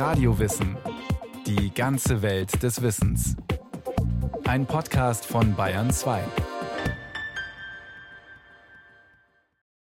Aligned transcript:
Radiowissen. 0.00 0.78
Die 1.46 1.74
ganze 1.74 2.22
Welt 2.22 2.62
des 2.62 2.80
Wissens. 2.80 3.36
Ein 4.48 4.64
Podcast 4.64 5.26
von 5.26 5.54
Bayern 5.54 5.90
2. 5.90 6.24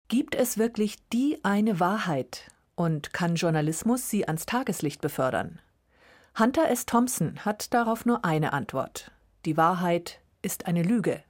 Gibt 0.07 0.33
es 0.33 0.57
wirklich 0.57 1.05
die 1.09 1.43
eine 1.43 1.81
Wahrheit? 1.81 2.49
Und 2.75 3.11
kann 3.11 3.35
Journalismus 3.35 4.09
sie 4.09 4.25
ans 4.25 4.45
Tageslicht 4.45 5.01
befördern? 5.01 5.59
Hunter 6.39 6.69
S. 6.69 6.85
Thompson 6.85 7.39
hat 7.43 7.73
darauf 7.73 8.05
nur 8.05 8.23
eine 8.23 8.53
Antwort. 8.53 9.11
Die 9.43 9.57
Wahrheit 9.57 10.21
ist 10.41 10.65
eine 10.65 10.83
Lüge. 10.83 11.23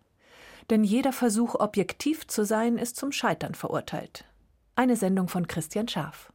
Denn 0.69 0.83
jeder 0.83 1.11
Versuch, 1.11 1.55
objektiv 1.55 2.27
zu 2.27 2.45
sein, 2.45 2.77
ist 2.77 2.97
zum 2.97 3.11
Scheitern 3.11 3.55
verurteilt. 3.55 4.25
Eine 4.75 4.95
Sendung 4.95 5.27
von 5.27 5.47
Christian 5.47 5.87
Scharf. 5.87 6.31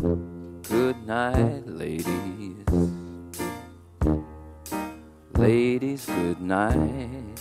Good 0.00 1.06
night, 1.06 1.66
ladies. 1.66 2.06
Ladies, 5.36 6.06
good 6.06 6.40
night. 6.40 7.38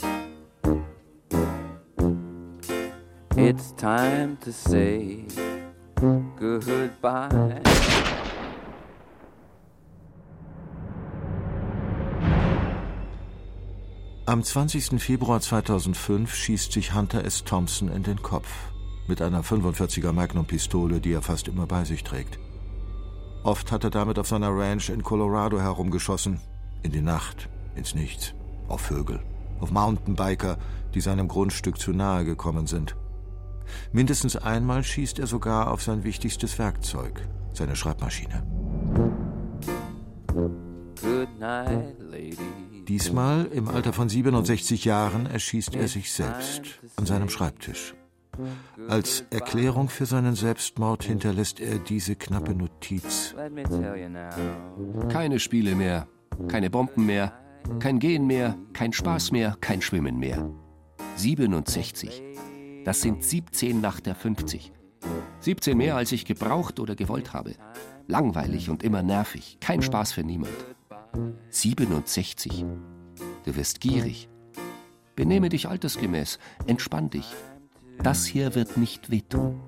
It's 3.38 3.72
time 3.78 4.36
to 4.42 4.52
say 4.52 5.24
goodbye. 5.96 7.62
Am 14.26 14.44
20. 14.44 15.00
Februar 15.00 15.40
2005 15.40 16.36
schießt 16.36 16.74
sich 16.74 16.94
Hunter 16.94 17.24
S. 17.24 17.46
Thompson 17.46 17.88
in 17.88 18.04
den 18.04 18.22
Kopf 18.22 18.50
mit 19.08 19.22
einer 19.22 19.44
45er 19.44 20.12
Magnum-Pistole, 20.12 21.00
die 21.00 21.14
er 21.14 21.22
fast 21.22 21.48
immer 21.48 21.66
bei 21.66 21.86
sich 21.86 22.04
trägt. 22.04 22.38
Oft 23.44 23.72
hat 23.72 23.84
er 23.84 23.90
damit 23.90 24.20
auf 24.20 24.28
seiner 24.28 24.56
Ranch 24.56 24.90
in 24.90 25.04
Colorado 25.04 25.60
herumgeschossen, 25.60 26.40
in 26.84 26.92
die 26.92 27.02
Nacht, 27.02 27.50
ins 27.76 27.96
Nichts, 27.96 28.34
auf 28.68 28.82
Vögel, 28.82 29.22
auf 29.60 29.72
Mountainbiker, 29.72 30.58
die 30.94 31.02
seinem 31.02 31.28
Grundstück 31.28 31.80
zu 31.80 31.92
nahe 31.92 32.26
gekommen 32.26 32.68
sind. 32.68 32.96
Mindestens 33.92 34.36
einmal 34.36 34.84
schießt 34.84 35.20
er 35.20 35.28
sogar 35.28 35.72
auf 35.72 35.82
sein 35.82 36.04
wichtigstes 36.04 36.58
Werkzeug, 36.60 37.22
seine 37.54 37.76
Schreibmaschine. 37.76 38.44
Diesmal, 42.88 43.46
im 43.46 43.68
Alter 43.70 43.94
von 43.94 44.10
67 44.10 44.86
Jahren, 44.86 45.28
erschießt 45.28 45.76
er 45.76 45.88
sich 45.88 46.12
selbst 46.12 46.80
an 46.98 47.06
seinem 47.06 47.30
Schreibtisch. 47.30 47.94
Als 48.88 49.24
Erklärung 49.30 49.90
für 49.90 50.06
seinen 50.06 50.36
Selbstmord 50.36 51.04
hinterlässt 51.04 51.60
er 51.60 51.80
diese 51.80 52.16
knappe 52.16 52.56
Notiz. 52.56 53.36
Keine 55.10 55.40
Spiele 55.40 55.76
mehr, 55.76 56.08
keine 56.48 56.70
Bomben 56.70 57.06
mehr, 57.06 57.34
kein 57.80 58.00
Gehen 58.00 58.26
mehr, 58.28 58.56
kein 58.74 58.94
Spaß 58.94 59.32
mehr, 59.32 59.58
kein 59.62 59.82
Schwimmen 59.82 60.18
mehr. 60.18 60.50
67. 61.16 62.24
Das 62.86 63.02
sind 63.02 63.24
17 63.24 63.82
nach 63.82 64.00
der 64.00 64.16
50. 64.16 64.72
17 65.42 65.78
mehr, 65.78 65.96
als 65.96 66.12
ich 66.12 66.26
gebraucht 66.26 66.80
oder 66.80 66.96
gewollt 66.96 67.34
habe. 67.34 67.56
Langweilig 68.08 68.70
und 68.70 68.84
immer 68.84 69.04
nervig, 69.04 69.58
kein 69.60 69.82
Spaß 69.82 70.14
für 70.14 70.24
niemand. 70.24 70.52
67. 71.50 72.66
Du 73.46 73.56
wirst 73.56 73.80
gierig. 73.80 74.30
Benehme 75.16 75.50
dich 75.50 75.68
altersgemäß, 75.68 76.40
entspann 76.66 77.10
dich. 77.10 77.36
Das 78.04 78.26
hier 78.26 78.56
wird 78.56 78.78
nicht 78.78 79.12
wehtun. 79.12 79.60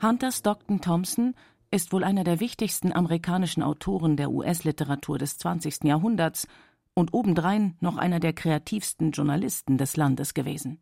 Hunter 0.00 0.30
Stockton 0.30 0.80
Thompson 0.80 1.34
ist 1.70 1.92
wohl 1.92 2.04
einer 2.04 2.22
der 2.22 2.38
wichtigsten 2.38 2.92
amerikanischen 2.92 3.62
Autoren 3.62 4.16
der 4.16 4.30
US-Literatur 4.30 5.18
des 5.18 5.36
20. 5.38 5.84
Jahrhunderts 5.84 6.46
und 6.94 7.12
obendrein 7.12 7.76
noch 7.80 7.96
einer 7.96 8.20
der 8.20 8.32
kreativsten 8.32 9.10
Journalisten 9.10 9.78
des 9.78 9.96
Landes 9.96 10.32
gewesen. 10.32 10.78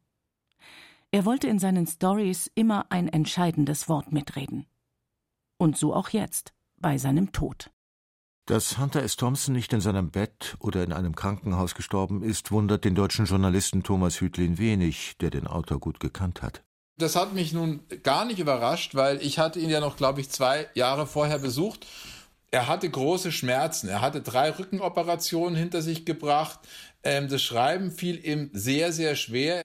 Er 1.11 1.25
wollte 1.25 1.49
in 1.49 1.59
seinen 1.59 1.87
Stories 1.87 2.51
immer 2.55 2.87
ein 2.91 3.09
entscheidendes 3.09 3.89
Wort 3.89 4.13
mitreden. 4.13 4.67
Und 5.57 5.79
so 5.79 5.95
auch 5.95 6.11
jetzt, 6.11 6.53
bei 6.77 6.99
seinem 6.99 7.33
Tod. 7.33 7.71
Dass 8.47 8.77
Hunter 8.77 9.03
S. 9.03 9.17
Thompson 9.17 9.55
nicht 9.55 9.73
in 9.73 9.81
seinem 9.81 10.11
Bett 10.11 10.57
oder 10.59 10.85
in 10.85 10.93
einem 10.93 11.15
Krankenhaus 11.15 11.75
gestorben 11.75 12.23
ist, 12.23 12.51
wundert 12.51 12.85
den 12.85 12.95
deutschen 12.95 13.25
Journalisten 13.25 13.83
Thomas 13.83 14.21
Hütlin 14.21 14.59
wenig, 14.59 15.15
der 15.21 15.31
den 15.31 15.47
Autor 15.47 15.81
gut 15.81 15.99
gekannt 15.99 16.43
hat. 16.43 16.63
Das 16.99 17.17
hat 17.17 17.33
mich 17.33 17.55
nun 17.55 17.81
gar 18.03 18.27
nicht 18.27 18.39
überrascht, 18.39 18.95
weil 18.95 19.21
ich 19.23 19.39
hatte 19.39 19.59
ihn 19.61 19.71
ja 19.71 19.81
noch, 19.81 19.97
glaube 19.97 20.21
ich, 20.21 20.31
zwei 20.31 20.69
Jahre 20.75 21.07
vorher 21.07 21.39
besucht. 21.39 21.87
Er 22.51 22.69
hatte 22.69 22.89
große 22.89 23.33
Schmerzen. 23.33 23.89
Er 23.89 24.01
hatte 24.01 24.21
drei 24.21 24.51
Rückenoperationen 24.51 25.57
hinter 25.57 25.83
sich 25.83 26.05
gebracht. 26.05 26.61
Ähm, 27.03 27.29
das 27.29 27.43
Schreiben 27.43 27.91
fiel 27.91 28.25
ihm 28.25 28.51
sehr, 28.53 28.93
sehr 28.93 29.17
schwer. 29.17 29.63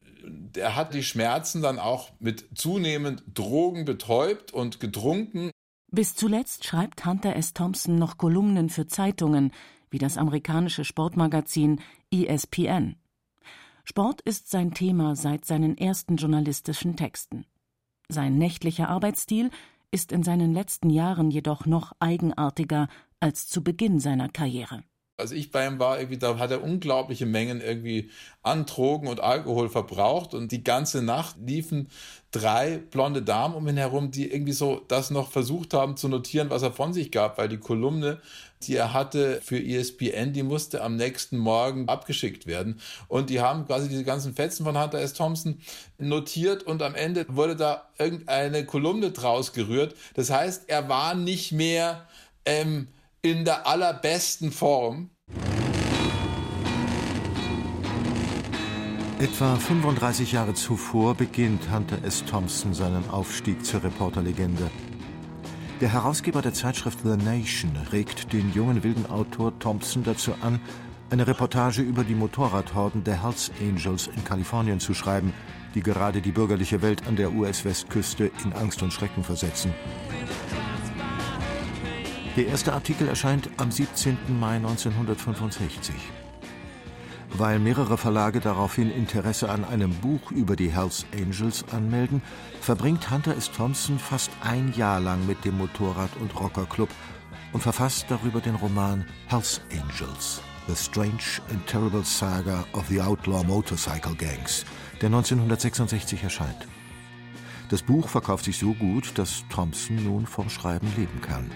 Er 0.56 0.76
hat 0.76 0.94
die 0.94 1.04
Schmerzen 1.04 1.62
dann 1.62 1.78
auch 1.78 2.12
mit 2.20 2.48
zunehmend 2.56 3.24
Drogen 3.32 3.86
betäubt 3.86 4.54
und 4.54 4.80
getrunken. 4.80 5.52
Bis 5.92 6.16
zuletzt 6.16 6.66
schreibt 6.66 7.06
Hunter 7.06 7.36
S. 7.36 7.54
Thompson 7.54 7.96
noch 7.96 8.18
Kolumnen 8.18 8.70
für 8.70 8.86
Zeitungen 8.86 9.52
wie 9.90 9.98
das 9.98 10.18
amerikanische 10.18 10.86
Sportmagazin 10.86 11.82
ESPN. 12.12 12.96
Sport 13.84 14.22
ist 14.22 14.52
sein 14.52 14.76
Thema 14.76 15.16
seit 15.16 15.46
seinen 15.46 15.76
ersten 15.78 16.18
journalistischen 16.18 16.96
Texten. 16.96 17.46
Sein 18.08 18.38
nächtlicher 18.38 18.88
Arbeitsstil 18.88 19.50
ist 19.90 20.12
in 20.12 20.22
seinen 20.22 20.54
letzten 20.54 20.92
Jahren 20.92 21.32
jedoch 21.32 21.66
noch 21.66 21.94
eigenartiger 22.00 22.88
als 23.20 23.48
zu 23.48 23.64
Beginn 23.64 24.00
seiner 24.00 24.30
Karriere. 24.30 24.84
Als 25.20 25.32
ich 25.32 25.52
bei 25.52 25.68
ihm 25.68 25.80
war, 25.80 26.00
irgendwie, 26.00 26.18
da 26.18 26.38
hat 26.38 26.52
er 26.52 26.64
unglaubliche 26.64 27.26
Mengen 27.26 27.62
irgendwie 27.62 28.10
an 28.42 28.66
Drogen 28.66 29.08
und 29.08 29.20
Alkohol 29.20 29.70
verbraucht 29.70 30.34
und 30.34 30.52
die 30.52 30.64
ganze 30.64 31.02
Nacht 31.04 31.36
liefen 31.46 31.90
drei 32.32 32.78
blonde 32.78 33.22
Damen 33.22 33.56
um 33.56 33.68
ihn 33.68 33.78
herum, 33.78 34.12
die 34.12 34.32
irgendwie 34.32 34.54
so 34.54 34.82
das 34.88 35.10
noch 35.10 35.32
versucht 35.32 35.74
haben 35.74 35.98
zu 35.98 36.08
notieren, 36.08 36.50
was 36.50 36.62
er 36.62 36.72
von 36.72 36.94
sich 36.94 37.12
gab, 37.12 37.38
weil 37.38 37.50
die 37.50 37.58
Kolumne, 37.58 38.22
die 38.64 38.76
er 38.76 38.94
hatte 38.94 39.42
für 39.42 39.60
ESPN, 39.60 40.34
die 40.34 40.44
musste 40.44 40.82
am 40.84 40.96
nächsten 40.96 41.38
Morgen 41.38 41.88
abgeschickt 41.88 42.46
werden 42.46 42.80
und 43.08 43.30
die 43.30 43.42
haben 43.42 43.66
quasi 43.66 43.90
diese 43.90 44.04
ganzen 44.04 44.36
Fetzen 44.36 44.64
von 44.64 44.80
Hunter 44.80 45.00
S. 45.00 45.14
Thompson 45.14 45.60
notiert 45.98 46.64
und 46.64 46.84
am 46.84 46.94
Ende 46.96 47.26
wurde 47.30 47.56
da 47.56 47.90
irgendeine 47.98 48.66
Kolumne 48.66 49.12
draus 49.12 49.54
gerührt. 49.54 49.96
Das 50.14 50.30
heißt, 50.30 50.66
er 50.68 50.88
war 50.88 51.16
nicht 51.16 51.52
mehr 51.52 52.08
ähm, 52.46 52.88
in 53.22 53.44
der 53.46 53.68
allerbesten 53.68 54.52
Form. 54.52 55.10
Etwa 59.20 59.56
35 59.58 60.32
Jahre 60.32 60.54
zuvor 60.54 61.14
beginnt 61.16 61.70
Hunter 61.70 61.98
S. 62.06 62.24
Thompson 62.24 62.74
seinen 62.74 63.10
Aufstieg 63.10 63.66
zur 63.66 63.84
Reporterlegende. 63.84 64.72
Der 65.82 65.92
Herausgeber 65.92 66.42
der 66.42 66.54
Zeitschrift 66.54 67.00
The 67.04 67.18
Nation 67.18 67.76
regt 67.92 68.32
den 68.32 68.54
jungen 68.54 68.84
wilden 68.84 69.06
Autor 69.10 69.58
Thompson 69.60 70.04
dazu 70.04 70.34
an, 70.42 70.62
eine 71.10 71.28
Reportage 71.28 71.82
über 71.82 72.04
die 72.04 72.16
Motorradhorden 72.16 73.04
der 73.04 73.24
Hells 73.24 73.52
Angels 73.60 74.08
in 74.08 74.24
Kalifornien 74.24 74.80
zu 74.80 74.94
schreiben, 74.94 75.34
die 75.76 75.82
gerade 75.82 76.22
die 76.22 76.32
bürgerliche 76.32 76.82
Welt 76.82 77.06
an 77.08 77.16
der 77.16 77.34
US-Westküste 77.34 78.32
in 78.46 78.54
Angst 78.54 78.82
und 78.84 78.94
Schrecken 78.94 79.24
versetzen. 79.24 79.74
Der 82.40 82.48
erste 82.48 82.72
Artikel 82.72 83.10
erscheint 83.10 83.50
am 83.58 83.70
17. 83.70 84.18
Mai 84.40 84.56
1965. 84.56 85.94
Weil 87.34 87.60
mehrere 87.60 87.98
Verlage 87.98 88.40
daraufhin 88.40 88.90
Interesse 88.90 89.50
an 89.50 89.66
einem 89.66 89.94
Buch 89.96 90.32
über 90.32 90.56
die 90.56 90.72
Hells 90.72 91.06
Angels 91.14 91.66
anmelden, 91.74 92.22
verbringt 92.62 93.12
Hunter 93.12 93.36
S. 93.36 93.52
Thompson 93.52 94.00
fast 94.00 94.32
ein 94.42 94.74
Jahr 94.78 95.02
lang 95.02 95.28
mit 95.28 95.44
dem 95.44 95.58
Motorrad- 95.58 96.16
und 96.22 96.34
Rockerclub 96.40 96.88
und 97.52 97.60
verfasst 97.60 98.06
darüber 98.08 98.40
den 98.40 98.56
Roman 98.56 99.04
Hells 99.28 99.60
Angels, 99.74 100.42
The 100.68 100.78
Strange 100.78 101.42
and 101.50 101.68
Terrible 101.68 102.06
Saga 102.06 102.64
of 102.72 102.88
the 102.88 103.02
Outlaw 103.02 103.44
Motorcycle 103.44 104.16
Gangs, 104.16 104.64
der 105.02 105.08
1966 105.08 106.24
erscheint. 106.24 106.70
Das 107.68 107.84
Buch 107.84 108.08
verkauft 108.08 108.46
sich 108.46 108.58
so 108.58 108.74
gut, 108.76 109.12
dass 109.18 109.44
Thompson 109.50 109.98
nun 110.06 110.26
vom 110.26 110.50
Schreiben 110.50 110.88
leben 110.96 111.20
kann. 111.20 111.52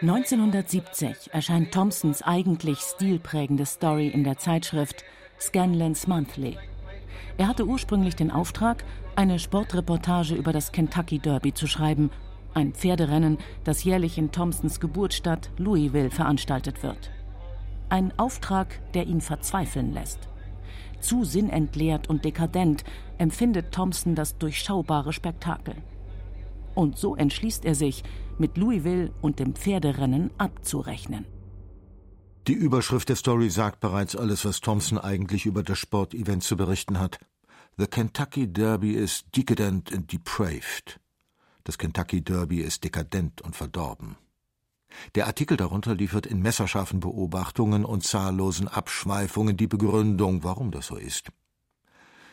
1970 0.00 1.32
erscheint 1.32 1.72
Thompsons 1.72 2.22
eigentlich 2.22 2.78
stilprägende 2.78 3.66
Story 3.66 4.06
in 4.06 4.22
der 4.22 4.38
Zeitschrift 4.38 5.02
Scanlan's 5.40 6.06
Monthly. 6.06 6.56
Er 7.36 7.48
hatte 7.48 7.66
ursprünglich 7.66 8.14
den 8.14 8.30
Auftrag, 8.30 8.84
eine 9.16 9.40
Sportreportage 9.40 10.36
über 10.36 10.52
das 10.52 10.70
Kentucky 10.70 11.18
Derby 11.18 11.52
zu 11.52 11.66
schreiben, 11.66 12.10
ein 12.54 12.74
Pferderennen, 12.74 13.38
das 13.64 13.82
jährlich 13.82 14.18
in 14.18 14.30
Thompsons 14.30 14.78
Geburtsstadt 14.78 15.50
Louisville 15.58 16.10
veranstaltet 16.10 16.84
wird. 16.84 17.10
Ein 17.88 18.16
Auftrag, 18.18 18.78
der 18.94 19.08
ihn 19.08 19.20
verzweifeln 19.20 19.92
lässt. 19.92 20.28
Zu 21.00 21.24
sinnentleert 21.24 22.08
und 22.08 22.24
dekadent 22.24 22.84
empfindet 23.18 23.72
Thompson 23.72 24.14
das 24.14 24.38
durchschaubare 24.38 25.12
Spektakel. 25.12 25.74
Und 26.76 26.98
so 26.98 27.16
entschließt 27.16 27.64
er 27.64 27.74
sich, 27.74 28.04
mit 28.40 28.56
Louisville 28.56 29.12
und 29.20 29.38
dem 29.38 29.54
Pferderennen 29.54 30.30
abzurechnen. 30.38 31.26
Die 32.46 32.54
Überschrift 32.54 33.08
der 33.08 33.16
Story 33.16 33.50
sagt 33.50 33.80
bereits 33.80 34.16
alles, 34.16 34.44
was 34.44 34.60
Thompson 34.60 34.98
eigentlich 34.98 35.44
über 35.44 35.62
das 35.62 35.78
Sportevent 35.78 36.42
zu 36.42 36.56
berichten 36.56 36.98
hat. 36.98 37.18
The 37.76 37.86
Kentucky 37.86 38.50
Derby 38.50 38.92
is 38.92 39.24
decadent 39.36 39.92
and 39.92 40.10
depraved. 40.10 40.98
Das 41.64 41.76
Kentucky 41.76 42.22
Derby 42.22 42.60
ist 42.60 42.84
dekadent 42.84 43.42
und 43.42 43.54
verdorben. 43.54 44.16
Der 45.14 45.26
Artikel 45.26 45.56
darunter 45.56 45.94
liefert 45.94 46.26
in 46.26 46.40
messerscharfen 46.40 47.00
Beobachtungen 47.00 47.84
und 47.84 48.04
zahllosen 48.04 48.68
Abschweifungen 48.68 49.56
die 49.56 49.66
Begründung, 49.66 50.44
warum 50.44 50.70
das 50.70 50.86
so 50.86 50.96
ist. 50.96 51.30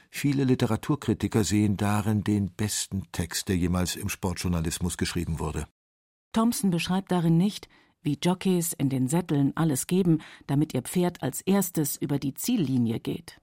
Viele 0.09 0.45
Literaturkritiker 0.45 1.43
sehen 1.43 1.75
darin 1.75 2.23
den 2.23 2.49
besten 2.51 3.03
Text, 3.11 3.49
der 3.49 3.57
jemals 3.57 3.97
im 3.97 4.07
Sportjournalismus 4.07 4.95
geschrieben 4.95 5.39
wurde. 5.39 5.67
Thompson 6.35 6.69
beschreibt 6.69 7.13
darin 7.13 7.37
nicht, 7.37 7.69
wie 8.01 8.19
Jockeys 8.21 8.73
in 8.73 8.89
den 8.89 9.07
Sätteln 9.07 9.53
alles 9.55 9.87
geben, 9.87 10.19
damit 10.47 10.73
ihr 10.73 10.81
Pferd 10.81 11.23
als 11.23 11.39
erstes 11.39 11.95
über 11.95 12.19
die 12.19 12.33
Ziellinie 12.33 12.99
geht. 12.99 13.39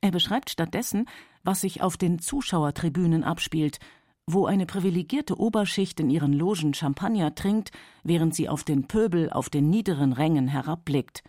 Er 0.00 0.10
beschreibt 0.10 0.50
stattdessen, 0.50 1.08
was 1.44 1.60
sich 1.60 1.82
auf 1.82 1.96
den 1.96 2.18
Zuschauertribünen 2.18 3.22
abspielt, 3.22 3.78
wo 4.26 4.46
eine 4.46 4.66
privilegierte 4.66 5.38
Oberschicht 5.38 6.00
in 6.00 6.10
ihren 6.10 6.32
Logen 6.32 6.74
Champagner 6.74 7.36
trinkt, 7.36 7.70
während 8.02 8.34
sie 8.34 8.48
auf 8.48 8.64
den 8.64 8.88
Pöbel 8.88 9.30
auf 9.30 9.48
den 9.48 9.70
niederen 9.70 10.12
Rängen 10.12 10.48
herabblickt, 10.48 11.22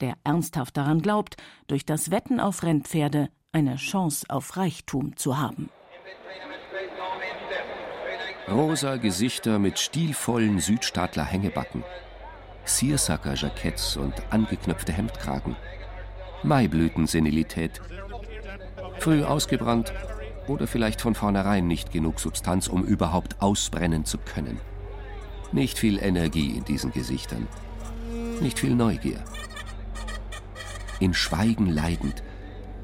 der 0.00 0.16
ernsthaft 0.22 0.76
daran 0.76 1.02
glaubt, 1.02 1.36
durch 1.66 1.84
das 1.84 2.12
Wetten 2.12 2.38
auf 2.38 2.62
Rennpferde 2.62 3.28
eine 3.50 3.74
Chance 3.74 4.26
auf 4.28 4.56
Reichtum 4.56 5.16
zu 5.16 5.36
haben. 5.36 5.68
Rosa 8.48 8.96
Gesichter 8.96 9.58
mit 9.58 9.78
stilvollen 9.78 10.60
Südstaatler 10.60 11.24
Hängebacken, 11.24 11.82
Seersucker-Jacketts 12.66 13.96
und 13.96 14.12
angeknöpfte 14.30 14.92
Hemdkragen, 14.92 15.56
Maiblütensenilität, 16.42 17.80
früh 18.98 19.24
ausgebrannt 19.24 19.94
oder 20.46 20.66
vielleicht 20.66 21.00
von 21.00 21.14
vornherein 21.14 21.66
nicht 21.66 21.90
genug 21.90 22.20
Substanz, 22.20 22.68
um 22.68 22.84
überhaupt 22.84 23.40
ausbrennen 23.40 24.04
zu 24.04 24.18
können. 24.18 24.60
Nicht 25.52 25.78
viel 25.78 25.98
Energie 25.98 26.54
in 26.54 26.64
diesen 26.64 26.92
Gesichtern, 26.92 27.48
nicht 28.42 28.58
viel 28.58 28.74
Neugier. 28.74 29.24
In 31.00 31.14
Schweigen 31.14 31.70
leidend, 31.70 32.22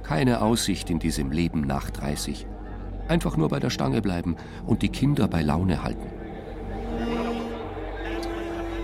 keine 0.05 0.41
Aussicht 0.41 0.89
in 0.89 1.01
diesem 1.01 1.31
Leben 1.31 1.61
nach 1.61 1.91
30. 1.91 2.47
Einfach 3.11 3.37
nur 3.37 3.49
bei 3.49 3.59
der 3.59 3.71
Stange 3.71 4.01
bleiben 4.01 4.37
und 4.67 4.83
die 4.83 4.89
Kinder 4.89 5.27
bei 5.27 5.43
Laune 5.43 5.83
halten. 5.83 6.07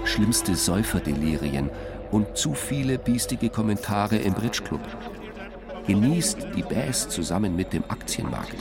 Schlimmste 0.04 0.56
Säuferdelirien 0.56 1.70
und 2.10 2.36
zu 2.36 2.54
viele 2.54 2.98
biestige 2.98 3.50
Kommentare 3.50 4.16
im 4.16 4.34
Bridge-Club 4.34 4.80
genießt 5.86 6.48
die 6.56 6.62
Bass 6.62 7.08
zusammen 7.08 7.54
mit 7.54 7.72
dem 7.72 7.84
Aktienmarkt. 7.86 8.56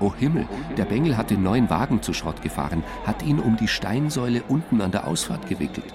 Oh 0.00 0.12
Himmel, 0.14 0.46
der 0.76 0.84
Bengel 0.84 1.16
hat 1.16 1.30
den 1.30 1.42
neuen 1.42 1.70
Wagen 1.70 2.02
zu 2.02 2.12
Schrott 2.12 2.42
gefahren, 2.42 2.84
hat 3.06 3.22
ihn 3.22 3.38
um 3.38 3.56
die 3.56 3.68
Steinsäule 3.68 4.42
unten 4.48 4.82
an 4.82 4.90
der 4.90 5.06
Ausfahrt 5.06 5.48
gewickelt. 5.48 5.94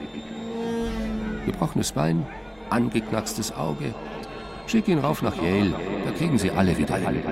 Gebrochenes 1.46 1.92
Bein, 1.92 2.26
angeknackstes 2.72 3.56
Auge. 3.56 3.94
Schick 4.66 4.88
ihn 4.88 5.00
rauf 5.00 5.24
nach 5.24 5.36
Yale, 5.36 5.74
da 6.06 6.12
kriegen 6.12 6.38
sie 6.38 6.52
alle 6.52 6.78
wieder 6.78 6.96
hin. 6.96 7.24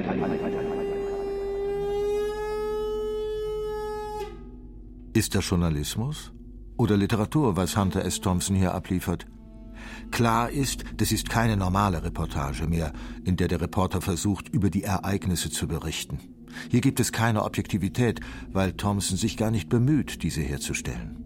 Ist 5.18 5.34
das 5.34 5.50
Journalismus 5.50 6.32
oder 6.78 6.96
Literatur, 6.96 7.56
was 7.56 7.76
Hunter 7.76 8.06
S. 8.06 8.22
Thompson 8.22 8.56
hier 8.56 8.76
abliefert? 8.76 9.26
Klar 10.12 10.52
ist, 10.52 10.84
das 10.98 11.12
ist 11.12 11.28
keine 11.28 11.58
normale 11.58 12.04
Reportage 12.04 12.68
mehr, 12.68 12.94
in 13.26 13.36
der 13.36 13.48
der 13.48 13.60
Reporter 13.60 14.00
versucht, 14.00 14.48
über 14.50 14.70
die 14.70 14.84
Ereignisse 14.84 15.50
zu 15.50 15.68
berichten. 15.68 16.20
Hier 16.70 16.82
gibt 16.82 17.00
es 17.00 17.12
keine 17.12 17.46
Objektivität, 17.46 18.20
weil 18.52 18.74
Thompson 18.74 19.18
sich 19.18 19.38
gar 19.38 19.50
nicht 19.50 19.70
bemüht, 19.70 20.22
diese 20.22 20.42
herzustellen. 20.42 21.18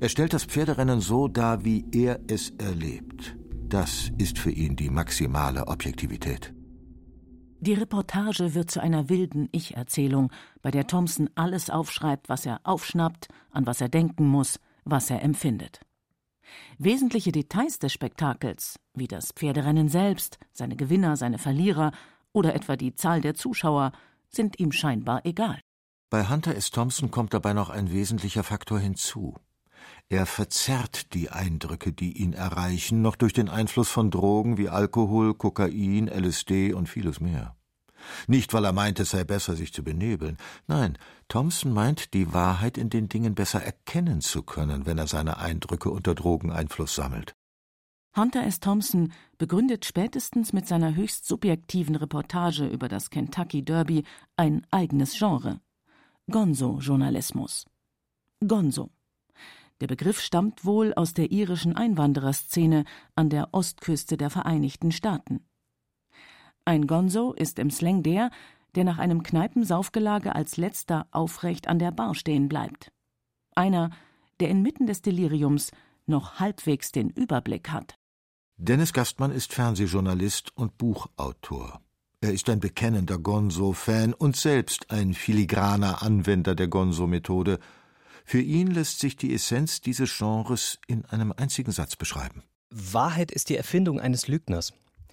Er 0.00 0.08
stellt 0.08 0.32
das 0.32 0.46
Pferderennen 0.46 1.02
so 1.02 1.28
dar, 1.28 1.62
wie 1.62 1.84
er 1.92 2.20
es 2.28 2.54
erlebt. 2.56 3.36
Das 3.68 4.10
ist 4.16 4.38
für 4.38 4.50
ihn 4.50 4.76
die 4.76 4.88
maximale 4.88 5.68
Objektivität. 5.68 6.55
Die 7.60 7.72
Reportage 7.72 8.54
wird 8.54 8.70
zu 8.70 8.80
einer 8.80 9.08
wilden 9.08 9.48
Ich-Erzählung, 9.50 10.30
bei 10.60 10.70
der 10.70 10.86
Thompson 10.86 11.30
alles 11.34 11.70
aufschreibt, 11.70 12.28
was 12.28 12.44
er 12.44 12.60
aufschnappt, 12.64 13.28
an 13.50 13.66
was 13.66 13.80
er 13.80 13.88
denken 13.88 14.26
muss, 14.28 14.60
was 14.84 15.10
er 15.10 15.22
empfindet. 15.22 15.80
Wesentliche 16.78 17.32
Details 17.32 17.78
des 17.78 17.92
Spektakels, 17.92 18.78
wie 18.94 19.08
das 19.08 19.32
Pferderennen 19.32 19.88
selbst, 19.88 20.38
seine 20.52 20.76
Gewinner, 20.76 21.16
seine 21.16 21.38
Verlierer 21.38 21.92
oder 22.32 22.54
etwa 22.54 22.76
die 22.76 22.94
Zahl 22.94 23.20
der 23.20 23.34
Zuschauer, 23.34 23.92
sind 24.28 24.60
ihm 24.60 24.70
scheinbar 24.70 25.24
egal. 25.24 25.58
Bei 26.10 26.28
Hunter 26.28 26.54
S. 26.54 26.70
Thompson 26.70 27.10
kommt 27.10 27.34
dabei 27.34 27.52
noch 27.52 27.70
ein 27.70 27.90
wesentlicher 27.90 28.44
Faktor 28.44 28.78
hinzu. 28.78 29.34
Er 30.08 30.24
verzerrt 30.24 31.14
die 31.14 31.30
Eindrücke, 31.30 31.92
die 31.92 32.22
ihn 32.22 32.32
erreichen, 32.32 33.02
noch 33.02 33.16
durch 33.16 33.32
den 33.32 33.48
Einfluss 33.48 33.88
von 33.88 34.12
Drogen 34.12 34.56
wie 34.56 34.68
Alkohol, 34.68 35.34
Kokain, 35.34 36.06
LSD 36.06 36.74
und 36.74 36.88
vieles 36.88 37.20
mehr. 37.20 37.56
Nicht, 38.28 38.54
weil 38.54 38.64
er 38.64 38.72
meint, 38.72 39.00
es 39.00 39.10
sei 39.10 39.24
besser, 39.24 39.56
sich 39.56 39.72
zu 39.72 39.82
benebeln. 39.82 40.36
Nein, 40.68 40.96
Thompson 41.26 41.72
meint, 41.72 42.14
die 42.14 42.32
Wahrheit 42.32 42.78
in 42.78 42.88
den 42.88 43.08
Dingen 43.08 43.34
besser 43.34 43.60
erkennen 43.62 44.20
zu 44.20 44.44
können, 44.44 44.86
wenn 44.86 44.98
er 44.98 45.08
seine 45.08 45.38
Eindrücke 45.38 45.90
unter 45.90 46.14
Drogeneinfluss 46.14 46.94
sammelt. 46.94 47.34
Hunter 48.16 48.44
S. 48.44 48.60
Thompson 48.60 49.12
begründet 49.36 49.84
spätestens 49.84 50.52
mit 50.52 50.66
seiner 50.66 50.94
höchst 50.94 51.26
subjektiven 51.26 51.96
Reportage 51.96 52.66
über 52.66 52.88
das 52.88 53.10
Kentucky 53.10 53.62
Derby 53.62 54.04
ein 54.36 54.66
eigenes 54.70 55.18
Genre. 55.18 55.60
Gonzo-Journalismus. 56.30 57.66
Gonzo. 58.46 58.90
Der 59.80 59.86
Begriff 59.86 60.20
stammt 60.20 60.64
wohl 60.64 60.94
aus 60.94 61.12
der 61.12 61.30
irischen 61.30 61.76
Einwandererszene 61.76 62.84
an 63.14 63.28
der 63.28 63.52
Ostküste 63.52 64.16
der 64.16 64.30
Vereinigten 64.30 64.90
Staaten. 64.90 65.44
Ein 66.64 66.86
Gonzo 66.86 67.32
ist 67.32 67.58
im 67.58 67.70
Slang 67.70 68.02
der, 68.02 68.30
der 68.74 68.84
nach 68.84 68.98
einem 68.98 69.22
Kneipensaufgelage 69.22 70.34
als 70.34 70.56
letzter 70.56 71.06
aufrecht 71.10 71.68
an 71.68 71.78
der 71.78 71.90
Bar 71.90 72.14
stehen 72.14 72.48
bleibt. 72.48 72.90
Einer, 73.54 73.90
der 74.40 74.48
inmitten 74.48 74.86
des 74.86 75.02
Deliriums 75.02 75.70
noch 76.06 76.40
halbwegs 76.40 76.92
den 76.92 77.10
Überblick 77.10 77.70
hat. 77.70 77.96
Dennis 78.56 78.92
Gastmann 78.92 79.32
ist 79.32 79.52
Fernsehjournalist 79.52 80.56
und 80.56 80.78
Buchautor. 80.78 81.80
Er 82.20 82.32
ist 82.32 82.48
ein 82.48 82.60
bekennender 82.60 83.18
Gonzo-Fan 83.18 84.14
und 84.14 84.36
selbst 84.36 84.90
ein 84.90 85.12
filigraner 85.12 86.02
Anwender 86.02 86.54
der 86.54 86.68
Gonzo-Methode. 86.68 87.58
Für 88.28 88.40
ihn 88.40 88.66
lässt 88.66 88.98
sich 88.98 89.16
die 89.16 89.32
Essenz 89.32 89.80
dieses 89.80 90.18
Genres 90.18 90.80
in 90.88 91.04
einem 91.04 91.32
einzigen 91.36 91.70
Satz 91.70 91.94
beschreiben. 91.94 92.42
Wahrheit 92.70 93.30
ist 93.30 93.50
die 93.50 93.56
Erfindung 93.56 94.00
eines 94.00 94.26
Lügners. 94.26 94.72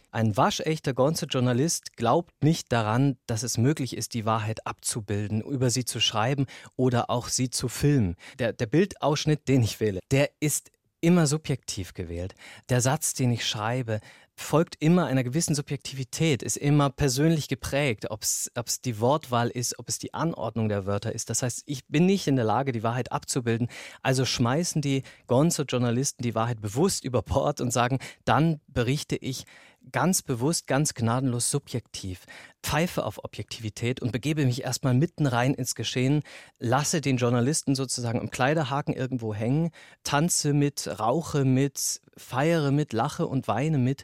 Ein 0.10 0.36
waschechter 0.36 0.96
Gonzo-Journalist 0.96 1.96
glaubt 1.96 2.32
nicht 2.43 2.72
daran, 2.72 3.17
dass 3.27 3.43
es 3.43 3.60
möglich 3.60 3.96
ist, 3.96 4.15
die 4.15 4.25
Wahrheit 4.25 4.65
abzubilden, 4.65 5.41
über 5.41 5.70
sie 5.70 5.86
zu 5.86 6.00
schreiben 6.00 6.48
oder 6.75 7.12
auch 7.12 7.27
sie 7.27 7.51
zu 7.51 7.67
filmen. 7.67 8.15
Der, 8.39 8.51
der 8.51 8.65
Bildausschnitt, 8.65 9.48
den 9.48 9.62
ich 9.62 9.79
wähle, 9.79 10.00
der 10.10 10.32
ist 10.39 10.72
immer 11.03 11.27
subjektiv 11.27 11.93
gewählt. 11.93 12.33
Der 12.69 12.81
Satz, 12.81 13.13
den 13.13 13.31
ich 13.31 13.45
schreibe, 13.45 14.00
folgt 14.36 14.77
immer 14.79 15.05
einer 15.05 15.24
gewissen 15.24 15.53
Subjektivität, 15.53 16.41
ist 16.41 16.57
immer 16.57 16.89
persönlich 16.89 17.48
geprägt, 17.48 18.10
ob 18.10 18.24
es 18.24 18.50
die 18.83 19.00
Wortwahl 19.00 19.50
ist, 19.50 19.77
ob 19.77 19.89
es 19.89 20.00
die 20.00 20.13
Anordnung 20.13 20.69
der 20.69 20.88
Wörter 20.88 21.13
ist. 21.13 21.29
Das 21.29 21.43
heißt, 21.43 21.63
ich 21.67 21.86
bin 21.88 22.07
nicht 22.07 22.27
in 22.27 22.36
der 22.36 22.45
Lage, 22.45 22.72
die 22.72 22.81
Wahrheit 22.81 23.12
abzubilden. 23.12 23.67
Also 24.01 24.25
schmeißen 24.25 24.81
die 24.81 25.03
Gonzo-Journalisten 25.27 26.24
die 26.24 26.33
Wahrheit 26.33 26.62
bewusst 26.62 27.03
über 27.03 27.22
Bord 27.22 27.62
und 27.62 27.72
sagen, 27.72 28.00
dann 28.25 28.60
berichte 28.67 29.15
ich 29.17 29.45
ganz 29.91 30.21
bewusst, 30.21 30.67
ganz 30.67 30.93
gnadenlos 30.93 31.49
subjektiv, 31.49 32.25
pfeife 32.61 33.05
auf 33.05 33.23
Objektivität 33.23 34.01
und 34.01 34.11
begebe 34.11 34.45
mich 34.45 34.63
erstmal 34.63 34.93
mitten 34.93 35.27
rein 35.27 35.53
ins 35.53 35.75
Geschehen, 35.75 36.23
lasse 36.59 37.01
den 37.01 37.17
Journalisten 37.17 37.75
sozusagen 37.75 38.21
im 38.21 38.29
Kleiderhaken 38.29 38.93
irgendwo 38.93 39.33
hängen, 39.33 39.71
tanze 40.03 40.53
mit, 40.53 40.99
rauche 40.99 41.45
mit, 41.45 42.01
feiere 42.17 42.71
mit, 42.71 42.93
lache 42.93 43.27
und 43.27 43.47
weine 43.47 43.77
mit 43.77 44.03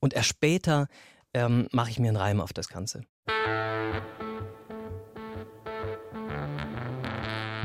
und 0.00 0.14
erst 0.14 0.28
später 0.28 0.88
ähm, 1.34 1.68
mache 1.72 1.90
ich 1.90 1.98
mir 1.98 2.08
einen 2.08 2.16
Reim 2.16 2.40
auf 2.40 2.52
das 2.52 2.68
Ganze. 2.68 3.02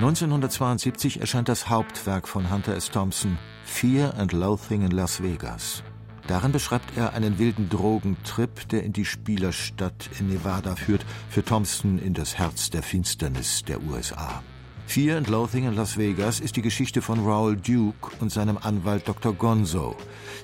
1972 0.02 1.22
erscheint 1.22 1.48
das 1.48 1.70
Hauptwerk 1.70 2.28
von 2.28 2.50
Hunter 2.50 2.76
S. 2.76 2.90
Thompson, 2.90 3.38
Fear 3.66 4.16
and 4.18 4.34
Loathing 4.34 4.82
in 4.82 4.90
Las 4.90 5.22
Vegas. 5.22 5.84
Darin 6.32 6.54
beschreibt 6.54 6.96
er 6.96 7.12
einen 7.12 7.40
wilden 7.40 7.68
Drogentrip, 7.68 8.70
der 8.70 8.84
in 8.84 8.94
die 8.94 9.04
Spielerstadt 9.04 10.10
in 10.18 10.30
Nevada 10.30 10.78
führt, 10.78 11.06
für 11.30 11.44
Thompson 11.44 12.00
in 12.00 12.14
das 12.14 12.38
Herz 12.38 12.70
der 12.70 12.84
Finsternis 12.84 13.64
der 13.66 13.84
USA. 13.84 14.42
Fear 14.86 15.18
and 15.18 15.28
Loathing 15.28 15.68
in 15.68 15.76
Las 15.76 15.98
Vegas 15.98 16.40
ist 16.40 16.56
die 16.56 16.62
Geschichte 16.62 17.02
von 17.02 17.20
Raoul 17.26 17.58
Duke 17.58 18.12
und 18.22 18.32
seinem 18.32 18.58
Anwalt 18.58 19.10
Dr. 19.10 19.34
Gonzo. 19.34 19.98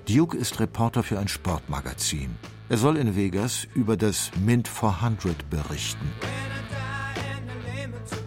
Duke 0.10 0.36
ist 0.36 0.60
Reporter 0.60 1.04
für 1.04 1.20
ein 1.20 1.30
Sportmagazin. 1.30 2.36
Er 2.68 2.78
soll 2.78 2.98
in 2.98 3.16
Vegas 3.16 3.66
über 3.74 3.96
das 3.96 4.32
Mint 4.44 4.68
400 4.68 5.50
berichten. 5.50 6.12